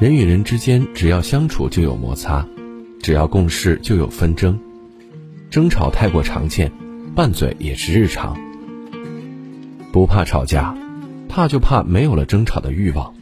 [0.00, 2.46] 人与人之间，只要相处就有摩擦，
[3.02, 4.56] 只要共事就有纷争，
[5.50, 6.70] 争吵太过常见，
[7.16, 8.38] 拌嘴也是日常。
[9.90, 10.72] 不怕吵架，
[11.28, 13.12] 怕就怕没有了争吵的欲望。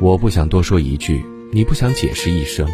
[0.00, 1.22] 我不想多说一句，
[1.52, 2.66] 你不想解释一声。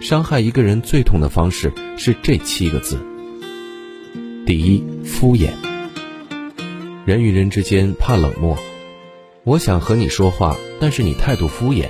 [0.00, 2.96] 伤害一个人最痛的方式是这七个字：
[4.46, 5.50] 第一，敷衍。
[7.04, 8.56] 人与人之间怕冷漠。
[9.44, 11.88] 我想和你说话，但是你态度敷衍，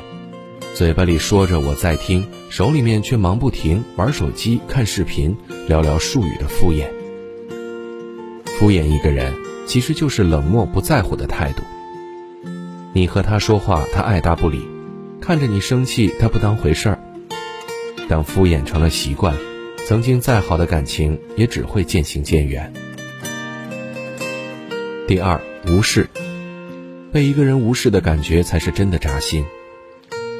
[0.75, 5.37] 嘴巴里说着我在听，手里面却忙不停玩手机、看视频，
[5.69, 6.87] 寥寥数语的敷衍。
[8.59, 9.35] 敷衍一个人，
[9.67, 11.63] 其实就是冷漠不在乎的态度。
[12.95, 14.61] 你和他说话，他爱答不理；
[15.21, 16.99] 看着你生气，他不当回事儿。
[18.09, 19.37] 当敷衍成了习惯，
[19.87, 22.73] 曾经再好的感情也只会渐行渐远。
[25.07, 25.39] 第二，
[25.69, 26.09] 无视。
[27.13, 29.45] 被一个人无视的感觉才是真的扎心。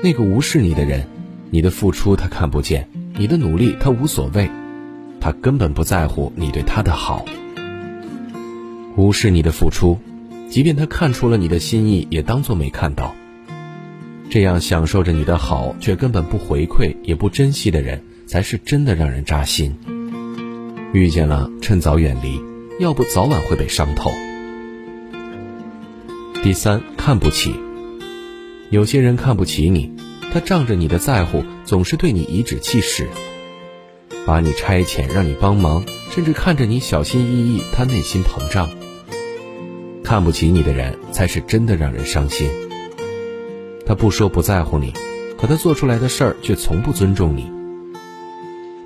[0.03, 1.07] 那个无视你的人，
[1.51, 4.51] 你的付出他看不见，你的努力他无所谓，
[5.21, 7.27] 他根本不在乎你对他的好。
[8.97, 9.99] 无视你的付出，
[10.49, 13.15] 即便他看出了你的心意，也当作没看到。
[14.31, 19.77] 这样享受着你的好，却根本不回馈也不珍惜的人，才是真的让人扎心。
[20.95, 22.41] 遇见了，趁早远离，
[22.81, 24.11] 要不早晚会被伤透。
[26.43, 27.55] 第三，看不起。
[28.71, 29.93] 有些人看不起你，
[30.33, 33.07] 他仗着你的在乎，总是对你颐指气使，
[34.27, 38.69] 把你差遣让你帮忙，甚至看着你小心翼翼，他内心膨胀。
[40.03, 42.51] 看不起你的人，才是真的让人伤心。
[43.87, 44.93] 他不说不在乎你，
[45.39, 47.53] 可他做出来的事儿却从不尊重你。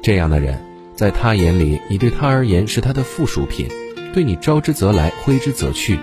[0.02, 0.62] 这样的人，
[0.94, 3.66] 在他眼里，你对他而言是他的附属品，
[4.12, 5.98] 对你招之则来，挥之则去。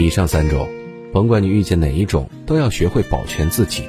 [0.00, 0.68] 以上三种，
[1.12, 3.84] 甭管你遇见哪一种，都要学会保全自己，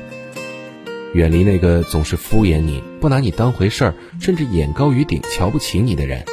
[1.14, 6.24] 远离那个总是敷衍你、不拿你当回事儿，甚至眼高于顶、瞧不起你的人。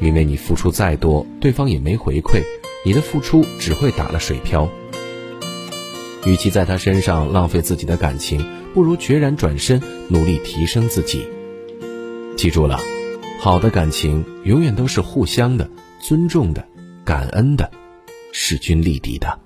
[0.00, 2.42] 因为你付出再多，对方也没回馈，
[2.84, 4.68] 你的付出只会打了水漂。
[6.26, 8.44] 与其在他身上浪费自己的感情，
[8.74, 11.28] 不如决然转身，努力提升自己。
[12.36, 12.80] 记住了，
[13.40, 15.70] 好的感情永远都是互相的、
[16.00, 16.66] 尊重的、
[17.04, 17.70] 感恩的。
[18.36, 19.43] 势均力敌的。